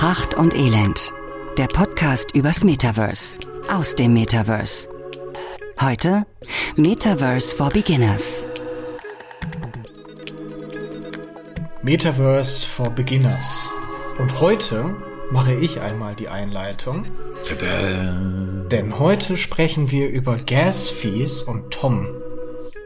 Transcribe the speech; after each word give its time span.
Pracht 0.00 0.32
und 0.32 0.54
Elend. 0.54 1.12
Der 1.58 1.66
Podcast 1.66 2.34
übers 2.34 2.64
Metaverse. 2.64 3.36
Aus 3.70 3.94
dem 3.94 4.14
Metaverse. 4.14 4.88
Heute 5.78 6.24
Metaverse 6.74 7.54
for 7.54 7.68
Beginners. 7.68 8.48
Metaverse 11.82 12.66
for 12.66 12.88
Beginners. 12.88 13.68
Und 14.18 14.40
heute 14.40 14.96
mache 15.32 15.52
ich 15.52 15.82
einmal 15.82 16.14
die 16.14 16.28
Einleitung. 16.28 17.04
Tada. 17.46 18.68
Denn 18.70 18.98
heute 18.98 19.36
sprechen 19.36 19.90
wir 19.90 20.08
über 20.08 20.38
Gas 20.38 20.88
Fees 20.88 21.42
und 21.42 21.72
Tom. 21.72 22.08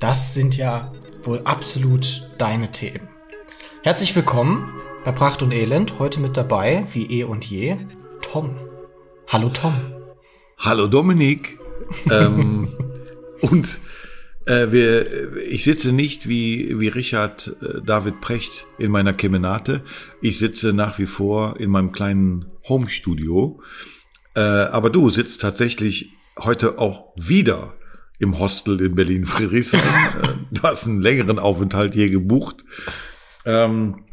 Das 0.00 0.34
sind 0.34 0.56
ja 0.56 0.90
wohl 1.22 1.42
absolut 1.44 2.28
deine 2.38 2.72
Themen. 2.72 3.06
Herzlich 3.84 4.16
willkommen 4.16 4.74
bei 5.04 5.12
Pracht 5.12 5.42
und 5.42 5.52
Elend. 5.52 5.98
Heute 5.98 6.18
mit 6.18 6.36
dabei, 6.36 6.86
wie 6.94 7.20
eh 7.20 7.24
und 7.24 7.44
je, 7.44 7.76
Tom. 8.22 8.56
Hallo 9.28 9.50
Tom. 9.50 9.74
Hallo 10.56 10.86
Dominik. 10.86 11.58
ähm, 12.10 12.68
und 13.42 13.80
äh, 14.46 14.72
wir, 14.72 15.36
ich 15.46 15.64
sitze 15.64 15.92
nicht 15.92 16.26
wie, 16.26 16.80
wie 16.80 16.88
Richard 16.88 17.54
äh, 17.60 17.82
David 17.84 18.22
Precht 18.22 18.64
in 18.78 18.90
meiner 18.90 19.12
Kemenate. 19.12 19.82
Ich 20.22 20.38
sitze 20.38 20.72
nach 20.72 20.98
wie 20.98 21.06
vor 21.06 21.60
in 21.60 21.68
meinem 21.70 21.92
kleinen 21.92 22.46
Homestudio. 22.66 23.60
Äh, 24.34 24.40
aber 24.40 24.88
du 24.88 25.10
sitzt 25.10 25.42
tatsächlich 25.42 26.12
heute 26.38 26.78
auch 26.78 27.12
wieder 27.16 27.74
im 28.18 28.38
Hostel 28.38 28.80
in 28.80 28.94
Berlin-Friedrichshain. 28.94 29.82
Äh, 30.22 30.28
du 30.50 30.62
hast 30.62 30.86
einen 30.86 31.02
längeren 31.02 31.38
Aufenthalt 31.38 31.92
hier 31.92 32.08
gebucht. 32.08 32.64
Ähm, 33.44 34.03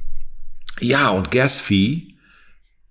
ja, 0.82 1.10
und 1.10 1.32
Gasfee, 1.32 2.16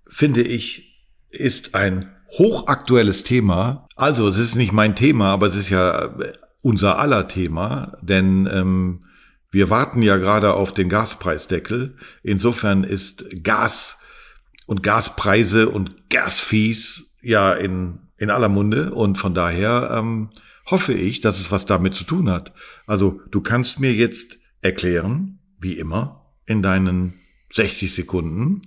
finde 0.09 0.43
ich, 0.43 1.07
ist 1.31 1.75
ein 1.75 2.15
hochaktuelles 2.39 3.25
Thema. 3.25 3.87
Also, 3.97 4.29
es 4.29 4.39
ist 4.39 4.55
nicht 4.55 4.73
mein 4.73 4.97
Thema, 4.97 5.33
aber 5.33 5.47
es 5.47 5.57
ist 5.57 5.69
ja 5.69 6.15
unser 6.63 6.99
aller 6.99 7.29
Thema, 7.29 7.97
denn 8.03 8.49
ähm, 8.53 9.01
wir 9.51 9.71
warten 9.71 10.03
ja 10.03 10.17
gerade 10.17 10.55
auf 10.55 10.73
den 10.73 10.89
Gaspreisdeckel. 10.89 11.97
Insofern 12.23 12.85
ist 12.85 13.25
Gas 13.43 13.99
und 14.67 14.83
Gaspreise 14.83 15.69
und 15.69 16.11
Gasfees 16.11 17.17
ja 17.23 17.53
in, 17.53 17.99
in 18.17 18.31
aller 18.31 18.49
Munde 18.49 18.95
und 18.95 19.19
von 19.19 19.35
daher 19.35 19.97
ähm, 19.99 20.31
hoffe 20.67 20.93
ich, 20.93 21.21
dass 21.21 21.41
es 21.41 21.51
was 21.51 21.67
damit 21.67 21.95
zu 21.95 22.05
tun 22.05 22.31
hat. 22.31 22.53
Also 22.87 23.21
du 23.31 23.41
kannst 23.41 23.81
mir 23.81 23.93
jetzt 23.93 24.39
erklären, 24.63 25.41
wie 25.59 25.79
immer, 25.79 26.33
in 26.47 26.63
deinen 26.63 27.20
60 27.51 27.95
Sekunden. 27.95 28.63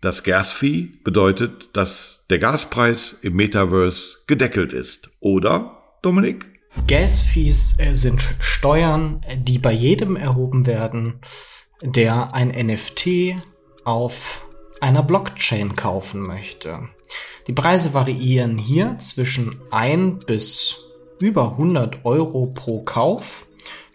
Das 0.00 0.22
Gasfee 0.22 0.90
bedeutet, 1.02 1.70
dass 1.72 2.24
der 2.30 2.38
Gaspreis 2.38 3.16
im 3.22 3.34
Metaverse 3.34 4.18
gedeckelt 4.26 4.72
ist. 4.72 5.10
Oder, 5.20 5.82
Dominik? 6.02 6.46
Gas-Fees 6.86 7.78
äh, 7.78 7.94
sind 7.94 8.22
Steuern, 8.38 9.24
die 9.36 9.58
bei 9.58 9.72
jedem 9.72 10.16
erhoben 10.16 10.66
werden, 10.66 11.20
der 11.82 12.34
ein 12.34 12.48
NFT 12.48 13.36
auf 13.84 14.46
einer 14.80 15.02
Blockchain 15.02 15.74
kaufen 15.74 16.22
möchte. 16.22 16.88
Die 17.48 17.52
Preise 17.52 17.94
variieren 17.94 18.58
hier 18.58 18.96
zwischen 18.98 19.60
1 19.70 20.24
bis 20.26 20.76
über 21.20 21.52
100 21.52 22.04
Euro 22.04 22.46
pro 22.46 22.82
Kauf 22.82 23.46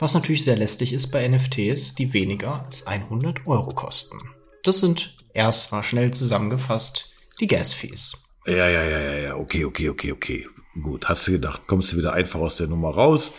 was 0.04 0.14
natürlich 0.14 0.44
sehr 0.44 0.58
lästig 0.58 0.94
ist 0.94 1.08
bei 1.08 1.28
NFTs, 1.28 1.96
die 1.96 2.14
weniger 2.14 2.66
als 2.66 2.86
100 2.86 3.48
Euro 3.48 3.70
kosten. 3.70 4.18
Das 4.64 4.82
sind 4.82 5.16
erstmal 5.34 5.84
schnell 5.84 6.12
zusammengefasst 6.12 7.10
die 7.40 7.48
Gas-Fees. 7.48 8.18
Ja, 8.46 8.68
ja, 8.68 8.84
ja, 8.84 9.00
ja, 9.00 9.16
ja, 9.16 9.36
okay, 9.36 9.66
okay, 9.66 9.90
okay, 9.90 10.12
okay. 10.12 10.48
Gut, 10.82 11.08
hast 11.08 11.28
du 11.28 11.32
gedacht, 11.32 11.68
kommst 11.68 11.94
du 11.94 11.98
wieder 11.98 12.14
einfach 12.14 12.40
aus 12.40 12.58
der 12.58 12.68
Nummer 12.68 12.90
raus. 12.90 13.32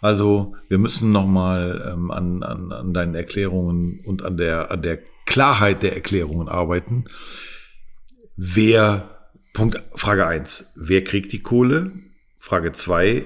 Also 0.00 0.54
wir 0.68 0.78
müssen 0.78 1.10
nochmal 1.10 1.92
ähm, 1.92 2.10
an, 2.10 2.42
an, 2.42 2.70
an 2.70 2.92
deinen 2.92 3.14
Erklärungen 3.14 4.00
und 4.04 4.22
an 4.22 4.36
der, 4.36 4.70
an 4.70 4.82
der 4.82 4.98
Klarheit 5.26 5.82
der 5.82 5.94
Erklärungen 5.94 6.48
arbeiten. 6.48 7.06
Wer, 8.36 9.30
Punkt, 9.54 9.82
Frage 9.94 10.26
eins: 10.26 10.66
wer 10.76 11.02
kriegt 11.02 11.32
die 11.32 11.42
Kohle? 11.42 11.92
Frage 12.38 12.72
zwei: 12.72 13.24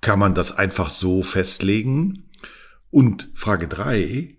kann 0.00 0.18
man 0.18 0.34
das 0.34 0.50
einfach 0.56 0.90
so 0.90 1.22
festlegen? 1.22 2.28
Und 2.92 3.30
Frage 3.34 3.66
drei: 3.66 4.36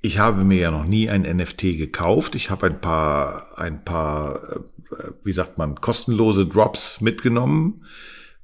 ich 0.00 0.18
habe 0.18 0.42
mir 0.42 0.58
ja 0.58 0.70
noch 0.72 0.84
nie 0.84 1.08
ein 1.08 1.22
NFT 1.22 1.60
gekauft. 1.78 2.34
Ich 2.34 2.50
habe 2.50 2.66
ein 2.66 2.80
paar, 2.80 3.56
ein 3.56 3.84
paar, 3.84 4.42
äh, 4.90 5.10
wie 5.22 5.32
sagt 5.32 5.58
man, 5.58 5.80
kostenlose 5.80 6.46
Drops 6.46 7.00
mitgenommen. 7.00 7.84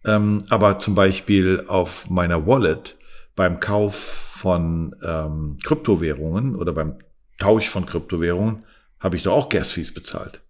Ähm, 0.04 0.44
aber 0.50 0.78
zum 0.78 0.94
Beispiel 0.94 1.64
auf 1.66 2.08
meiner 2.08 2.46
Wallet 2.46 2.96
beim 3.34 3.58
Kauf 3.58 3.96
von 3.96 4.94
ähm, 5.02 5.58
Kryptowährungen 5.64 6.54
oder 6.54 6.72
beim 6.72 6.98
Tausch 7.38 7.68
von 7.68 7.86
Kryptowährungen 7.86 8.64
habe 9.00 9.16
ich 9.16 9.24
doch 9.24 9.32
auch 9.32 9.48
Gas-Fees 9.48 9.92
bezahlt. 9.92 10.40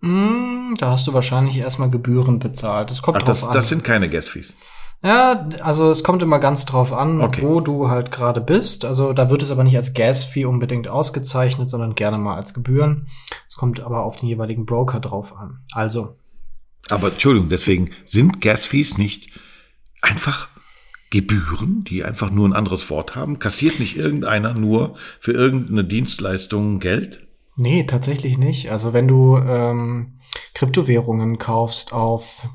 Mm, 0.00 0.74
da 0.78 0.92
hast 0.92 1.06
du 1.06 1.12
wahrscheinlich 1.12 1.56
erstmal 1.56 1.90
Gebühren 1.90 2.38
bezahlt. 2.38 2.90
Das 2.90 3.02
kommt 3.02 3.18
Ach, 3.18 3.22
drauf 3.22 3.40
das, 3.40 3.48
an. 3.48 3.54
das 3.54 3.68
sind 3.68 3.82
keine 3.82 4.08
Gas-Fees. 4.08 4.54
Ja, 5.02 5.48
also 5.62 5.90
es 5.90 6.04
kommt 6.04 6.22
immer 6.22 6.38
ganz 6.38 6.66
drauf 6.66 6.92
an, 6.92 7.20
Okay. 7.22 7.40
wo 7.42 7.60
du 7.60 7.88
halt 7.88 8.12
gerade 8.12 8.40
bist. 8.42 8.84
Also 8.84 9.12
da 9.14 9.30
wird 9.30 9.42
es 9.42 9.50
aber 9.50 9.64
nicht 9.64 9.76
als 9.76 9.94
Gas-Fee 9.94 10.44
unbedingt 10.44 10.88
ausgezeichnet, 10.88 11.70
sondern 11.70 11.94
gerne 11.94 12.18
mal 12.18 12.36
als 12.36 12.52
Gebühren. 12.52 13.08
Es 13.48 13.54
kommt 13.56 13.80
aber 13.80 14.04
auf 14.04 14.16
den 14.16 14.28
jeweiligen 14.28 14.66
Broker 14.66 15.00
drauf 15.00 15.34
an. 15.34 15.60
Also, 15.72 16.16
Aber 16.90 17.08
Entschuldigung, 17.12 17.48
deswegen 17.48 17.90
sind 18.04 18.42
Gas-Fees 18.42 18.98
nicht 18.98 19.30
einfach 20.02 20.48
Gebühren, 21.10 21.82
die 21.84 22.04
einfach 22.04 22.30
nur 22.30 22.46
ein 22.48 22.52
anderes 22.52 22.88
Wort 22.90 23.16
haben? 23.16 23.38
Kassiert 23.38 23.80
nicht 23.80 23.96
irgendeiner 23.96 24.52
nur 24.54 24.94
für 25.18 25.32
irgendeine 25.32 25.84
Dienstleistung 25.84 26.78
Geld? 26.78 27.26
nee, 27.56 27.84
tatsächlich 27.84 28.38
nicht. 28.38 28.70
Also 28.70 28.92
wenn 28.94 29.06
du 29.06 29.36
ähm, 29.36 30.20
Kryptowährungen 30.54 31.36
kaufst 31.36 31.92
auf, 31.92 32.48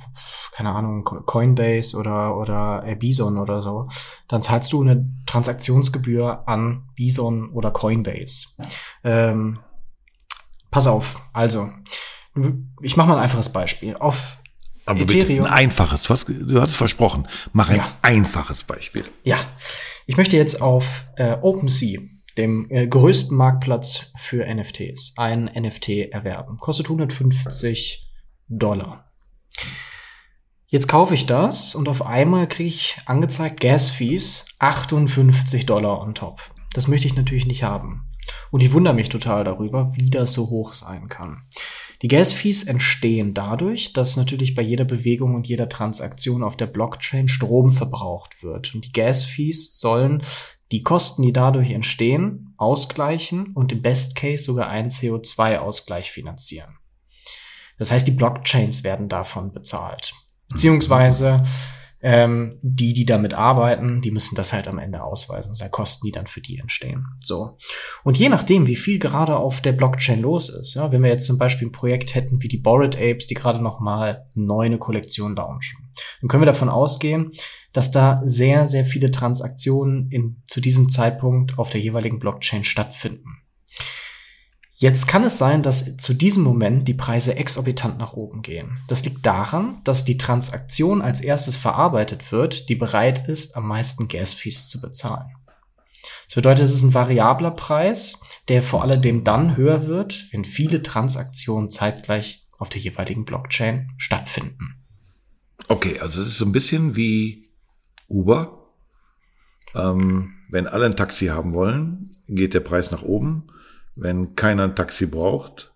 keine 0.55 0.71
Ahnung, 0.71 1.03
Co- 1.03 1.21
Coinbase 1.21 1.97
oder, 1.97 2.37
oder 2.37 2.83
Bison 2.95 3.37
oder 3.37 3.61
so, 3.61 3.89
dann 4.29 4.41
zahlst 4.41 4.71
du 4.71 4.81
eine 4.81 5.05
Transaktionsgebühr 5.25 6.47
an 6.47 6.87
Bison 6.95 7.49
oder 7.49 7.71
Coinbase. 7.71 8.47
Ähm, 9.03 9.59
pass 10.71 10.87
auf, 10.87 11.19
also, 11.33 11.69
ich 12.81 12.95
mache 12.95 13.09
mal 13.09 13.17
ein 13.17 13.23
einfaches 13.23 13.49
Beispiel. 13.51 13.97
Auf 13.97 14.37
Aber 14.85 14.99
bitte 14.99 15.15
Ethereum. 15.19 15.45
ein 15.45 15.51
einfaches, 15.51 16.09
was, 16.09 16.23
du 16.25 16.61
hast 16.61 16.69
es 16.71 16.75
versprochen. 16.77 17.27
Mach 17.51 17.69
ein 17.69 17.77
Ja. 17.77 17.87
einfaches 18.01 18.63
Beispiel. 18.63 19.03
Ja, 19.23 19.37
ich 20.05 20.15
möchte 20.15 20.37
jetzt 20.37 20.61
auf 20.61 21.05
äh, 21.17 21.35
OpenSea, 21.41 21.99
dem 22.37 22.67
äh, 22.69 22.87
größten 22.87 23.35
Marktplatz 23.35 24.13
für 24.17 24.45
NFTs, 24.45 25.15
ein 25.17 25.45
NFT 25.53 25.89
erwerben. 26.11 26.57
Kostet 26.59 26.85
150 26.87 28.09
Dollar. 28.47 29.04
Jetzt 30.67 30.87
kaufe 30.87 31.13
ich 31.13 31.25
das 31.25 31.75
und 31.75 31.87
auf 31.87 32.05
einmal 32.05 32.47
kriege 32.47 32.69
ich 32.69 32.97
angezeigt 33.05 33.59
Gas 33.59 33.89
Fees 33.89 34.45
58 34.59 35.65
Dollar 35.65 36.01
on 36.01 36.15
top. 36.15 36.41
Das 36.73 36.87
möchte 36.87 37.07
ich 37.07 37.15
natürlich 37.15 37.45
nicht 37.45 37.63
haben. 37.63 38.05
Und 38.51 38.61
ich 38.61 38.73
wundere 38.73 38.93
mich 38.93 39.09
total 39.09 39.43
darüber, 39.43 39.93
wie 39.95 40.09
das 40.09 40.33
so 40.33 40.49
hoch 40.49 40.73
sein 40.73 41.07
kann. 41.07 41.43
Die 42.01 42.07
Gas-Fees 42.07 42.65
entstehen 42.65 43.33
dadurch, 43.33 43.93
dass 43.93 44.17
natürlich 44.17 44.55
bei 44.55 44.61
jeder 44.61 44.83
Bewegung 44.83 45.35
und 45.35 45.47
jeder 45.47 45.69
Transaktion 45.69 46.43
auf 46.43 46.57
der 46.57 46.67
Blockchain 46.67 47.27
Strom 47.27 47.69
verbraucht 47.69 48.43
wird. 48.43 48.75
Und 48.75 48.85
die 48.85 48.91
Gas-Fees 48.91 49.79
sollen 49.79 50.23
die 50.71 50.83
Kosten, 50.83 51.21
die 51.21 51.33
dadurch 51.33 51.71
entstehen, 51.71 52.53
ausgleichen 52.57 53.53
und 53.53 53.71
im 53.71 53.81
Best 53.81 54.15
Case 54.15 54.43
sogar 54.43 54.67
einen 54.67 54.89
CO2-Ausgleich 54.89 56.11
finanzieren. 56.11 56.77
Das 57.77 57.91
heißt, 57.91 58.07
die 58.07 58.11
Blockchains 58.11 58.83
werden 58.83 59.09
davon 59.09 59.51
bezahlt. 59.51 60.13
Beziehungsweise 60.49 61.43
ähm, 62.05 62.59
die, 62.61 62.93
die 62.93 63.05
damit 63.05 63.33
arbeiten, 63.33 63.99
die 63.99 64.11
müssen 64.11 64.35
das 64.35 64.53
halt 64.53 64.67
am 64.67 64.77
Ende 64.77 65.03
ausweisen. 65.03 65.49
Das 65.49 65.57
sind 65.57 65.65
ja 65.65 65.69
Kosten, 65.69 66.05
die 66.05 66.11
dann 66.11 66.27
für 66.27 66.39
die 66.39 66.59
entstehen. 66.59 67.07
So. 67.19 67.57
Und 68.03 68.15
je 68.15 68.29
nachdem, 68.29 68.67
wie 68.67 68.75
viel 68.75 68.99
gerade 68.99 69.35
auf 69.37 69.59
der 69.59 69.71
Blockchain 69.71 70.21
los 70.21 70.49
ist, 70.49 70.75
ja, 70.75 70.91
wenn 70.91 71.01
wir 71.01 71.09
jetzt 71.09 71.25
zum 71.25 71.39
Beispiel 71.39 71.67
ein 71.67 71.71
Projekt 71.71 72.13
hätten 72.13 72.43
wie 72.43 72.47
die 72.47 72.59
Bored 72.59 72.95
Apes, 72.95 73.25
die 73.25 73.33
gerade 73.33 73.59
noch 73.59 73.79
mal 73.79 74.27
eine 74.35 74.45
neue 74.45 74.77
Kollektion 74.77 75.35
launchen, 75.35 75.89
dann 76.21 76.27
können 76.27 76.43
wir 76.43 76.47
davon 76.47 76.69
ausgehen, 76.69 77.31
dass 77.73 77.89
da 77.89 78.21
sehr, 78.23 78.67
sehr 78.67 78.85
viele 78.85 79.09
Transaktionen 79.09 80.11
in, 80.11 80.43
zu 80.45 80.61
diesem 80.61 80.89
Zeitpunkt 80.89 81.57
auf 81.57 81.71
der 81.71 81.81
jeweiligen 81.81 82.19
Blockchain 82.19 82.63
stattfinden. 82.63 83.44
Jetzt 84.77 85.07
kann 85.07 85.23
es 85.23 85.37
sein, 85.37 85.63
dass 85.63 85.95
zu 85.95 86.13
diesem 86.13 86.43
Moment 86.43 86.85
die 86.87 86.93
Preise 86.93 87.37
exorbitant 87.37 87.97
nach 87.97 88.11
oben 88.11 88.41
gehen. 88.41 88.79
Das 88.89 89.05
liegt 89.05 89.25
daran, 89.25 89.79
dass 89.85 90.03
die 90.03 90.17
Transaktion 90.17 91.01
als 91.01 91.21
erstes 91.21 91.55
verarbeitet 91.55 92.33
wird, 92.33 92.67
die 92.67 92.75
bereit 92.75 93.29
ist, 93.29 93.55
am 93.55 93.67
meisten 93.67 94.09
Gas-Fees 94.09 94.67
zu 94.67 94.81
bezahlen. 94.81 95.31
Das 96.27 96.35
bedeutet, 96.35 96.65
es 96.65 96.73
ist 96.73 96.83
ein 96.83 96.93
variabler 96.93 97.51
Preis, 97.51 98.19
der 98.49 98.61
vor 98.61 98.83
allem 98.83 99.23
dann 99.23 99.55
höher 99.55 99.87
wird, 99.87 100.25
wenn 100.31 100.43
viele 100.43 100.83
Transaktionen 100.83 101.69
zeitgleich 101.69 102.45
auf 102.57 102.67
der 102.67 102.81
jeweiligen 102.81 103.23
Blockchain 103.23 103.91
stattfinden. 103.97 104.83
Okay, 105.69 105.99
also 105.99 106.21
es 106.21 106.27
ist 106.27 106.37
so 106.37 106.45
ein 106.45 106.51
bisschen 106.51 106.97
wie 106.97 107.49
Uber. 108.09 108.73
Ähm, 109.73 110.33
wenn 110.49 110.67
alle 110.67 110.85
ein 110.85 110.97
Taxi 110.97 111.27
haben 111.27 111.53
wollen, 111.53 112.11
geht 112.27 112.53
der 112.53 112.59
Preis 112.59 112.91
nach 112.91 113.03
oben. 113.03 113.47
Wenn 113.95 114.35
keiner 114.35 114.63
ein 114.63 114.75
Taxi 114.75 115.05
braucht, 115.05 115.71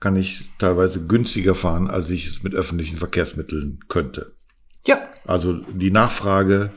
kann 0.00 0.16
ich 0.16 0.50
teilweise 0.58 1.06
günstiger 1.06 1.54
fahren, 1.54 1.88
als 1.88 2.10
ich 2.10 2.26
es 2.26 2.42
mit 2.42 2.54
öffentlichen 2.54 2.98
Verkehrsmitteln 2.98 3.80
könnte. 3.88 4.32
Ja. 4.86 5.08
Also 5.24 5.54
die 5.54 5.90
Nachfrage 5.90 6.70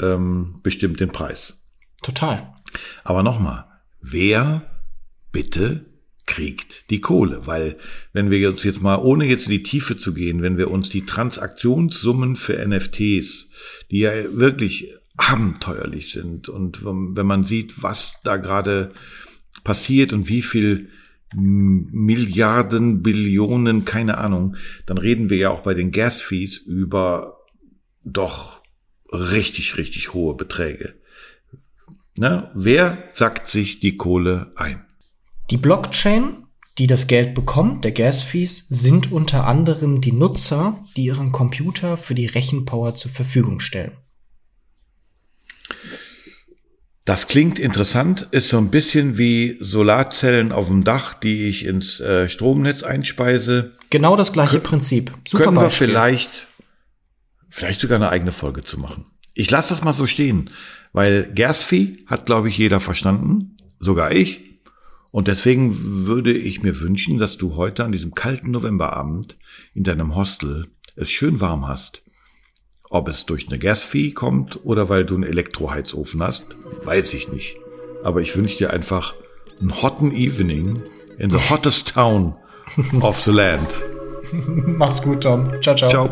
ähm, 0.00 0.60
bestimmt 0.62 1.00
den 1.00 1.10
Preis. 1.10 1.54
Total. 2.02 2.54
Aber 3.04 3.22
nochmal, 3.22 3.64
wer 4.00 4.62
bitte 5.32 5.84
kriegt 6.26 6.90
die 6.90 7.00
Kohle? 7.00 7.46
Weil 7.46 7.76
wenn 8.12 8.30
wir 8.30 8.48
uns 8.48 8.62
jetzt 8.62 8.82
mal, 8.82 8.96
ohne 8.96 9.26
jetzt 9.26 9.46
in 9.46 9.52
die 9.52 9.62
Tiefe 9.62 9.96
zu 9.96 10.14
gehen, 10.14 10.42
wenn 10.42 10.58
wir 10.58 10.70
uns 10.70 10.88
die 10.88 11.06
Transaktionssummen 11.06 12.36
für 12.36 12.66
NFTs, 12.66 13.48
die 13.90 14.00
ja 14.00 14.12
wirklich 14.32 14.94
abenteuerlich 15.16 16.12
sind 16.12 16.48
und 16.48 16.84
wenn 16.84 17.26
man 17.26 17.44
sieht, 17.44 17.82
was 17.82 18.18
da 18.22 18.36
gerade 18.36 18.92
passiert 19.66 20.12
und 20.12 20.28
wie 20.28 20.42
viel 20.42 20.90
Milliarden, 21.34 23.02
Billionen, 23.02 23.84
keine 23.84 24.18
Ahnung, 24.18 24.54
dann 24.86 24.96
reden 24.96 25.28
wir 25.28 25.36
ja 25.38 25.50
auch 25.50 25.62
bei 25.62 25.74
den 25.74 25.90
Gas-Fees 25.90 26.56
über 26.56 27.38
doch 28.04 28.62
richtig, 29.10 29.76
richtig 29.76 30.14
hohe 30.14 30.36
Beträge. 30.36 30.94
Ne? 32.16 32.48
Wer 32.54 33.08
sagt 33.10 33.48
sich 33.48 33.80
die 33.80 33.96
Kohle 33.96 34.52
ein? 34.54 34.84
Die 35.50 35.56
Blockchain, 35.56 36.44
die 36.78 36.86
das 36.86 37.08
Geld 37.08 37.34
bekommt, 37.34 37.84
der 37.84 37.90
Gas-Fees, 37.90 38.68
sind 38.68 39.10
unter 39.10 39.48
anderem 39.48 40.00
die 40.00 40.12
Nutzer, 40.12 40.78
die 40.96 41.06
ihren 41.06 41.32
Computer 41.32 41.96
für 41.96 42.14
die 42.14 42.26
Rechenpower 42.26 42.94
zur 42.94 43.10
Verfügung 43.10 43.58
stellen. 43.58 43.96
Das 47.06 47.28
klingt 47.28 47.60
interessant, 47.60 48.26
ist 48.32 48.48
so 48.48 48.58
ein 48.58 48.72
bisschen 48.72 49.16
wie 49.16 49.58
Solarzellen 49.60 50.50
auf 50.50 50.66
dem 50.66 50.82
Dach, 50.82 51.14
die 51.14 51.44
ich 51.44 51.64
ins 51.64 52.00
äh, 52.00 52.28
Stromnetz 52.28 52.82
einspeise. 52.82 53.72
Genau 53.90 54.16
das 54.16 54.32
gleiche 54.32 54.58
Kön 54.58 54.64
Prinzip. 54.64 55.12
Super 55.26 55.44
können 55.44 55.56
Beispiel. 55.56 55.86
wir 55.86 55.92
vielleicht, 55.92 56.48
vielleicht 57.48 57.80
sogar 57.80 57.96
eine 57.96 58.08
eigene 58.08 58.32
Folge 58.32 58.64
zu 58.64 58.80
machen. 58.80 59.06
Ich 59.34 59.48
lasse 59.52 59.72
das 59.72 59.84
mal 59.84 59.92
so 59.92 60.08
stehen, 60.08 60.50
weil 60.92 61.30
Gersfi 61.32 62.04
hat, 62.06 62.26
glaube 62.26 62.48
ich, 62.48 62.58
jeder 62.58 62.80
verstanden, 62.80 63.56
sogar 63.78 64.10
ich. 64.10 64.40
Und 65.12 65.28
deswegen 65.28 66.06
würde 66.06 66.32
ich 66.32 66.64
mir 66.64 66.80
wünschen, 66.80 67.18
dass 67.18 67.38
du 67.38 67.54
heute 67.54 67.84
an 67.84 67.92
diesem 67.92 68.14
kalten 68.14 68.50
Novemberabend 68.50 69.36
in 69.74 69.84
deinem 69.84 70.16
Hostel 70.16 70.66
es 70.96 71.08
schön 71.10 71.40
warm 71.40 71.68
hast 71.68 72.02
ob 72.90 73.08
es 73.08 73.26
durch 73.26 73.48
eine 73.48 73.58
Gasfee 73.58 74.12
kommt 74.12 74.64
oder 74.64 74.88
weil 74.88 75.04
du 75.04 75.14
einen 75.14 75.24
Elektroheizofen 75.24 76.22
hast, 76.22 76.44
weiß 76.84 77.14
ich 77.14 77.30
nicht. 77.32 77.56
Aber 78.02 78.20
ich 78.20 78.36
wünsche 78.36 78.58
dir 78.58 78.72
einfach 78.72 79.14
einen 79.60 79.82
hotten 79.82 80.12
Evening 80.12 80.82
in 81.18 81.30
the 81.30 81.38
hottest 81.50 81.94
town 81.94 82.34
of 83.00 83.20
the 83.20 83.32
land. 83.32 83.82
Mach's 84.32 85.02
gut, 85.02 85.22
Tom. 85.22 85.50
Ciao, 85.62 85.74
ciao. 85.74 85.90
Ciao. 85.90 86.10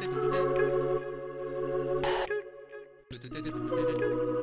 thank 0.00 0.14
you. 4.00 4.37